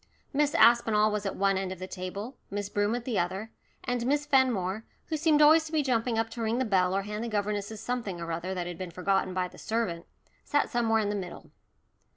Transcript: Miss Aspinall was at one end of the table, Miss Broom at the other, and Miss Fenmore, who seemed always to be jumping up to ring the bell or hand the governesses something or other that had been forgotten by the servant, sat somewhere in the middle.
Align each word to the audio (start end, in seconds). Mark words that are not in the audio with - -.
Miss 0.33 0.55
Aspinall 0.55 1.11
was 1.11 1.27
at 1.27 1.35
one 1.35 1.59
end 1.59 1.71
of 1.71 1.77
the 1.77 1.85
table, 1.85 2.35
Miss 2.49 2.69
Broom 2.69 2.95
at 2.95 3.05
the 3.05 3.19
other, 3.19 3.51
and 3.83 4.03
Miss 4.07 4.25
Fenmore, 4.25 4.83
who 5.09 5.15
seemed 5.15 5.43
always 5.43 5.65
to 5.65 5.71
be 5.71 5.83
jumping 5.83 6.17
up 6.17 6.31
to 6.31 6.41
ring 6.41 6.57
the 6.57 6.65
bell 6.65 6.95
or 6.95 7.03
hand 7.03 7.23
the 7.23 7.27
governesses 7.27 7.81
something 7.81 8.19
or 8.19 8.31
other 8.31 8.55
that 8.55 8.65
had 8.65 8.79
been 8.79 8.89
forgotten 8.89 9.35
by 9.35 9.47
the 9.47 9.59
servant, 9.59 10.07
sat 10.43 10.71
somewhere 10.71 11.01
in 11.01 11.09
the 11.09 11.15
middle. 11.15 11.51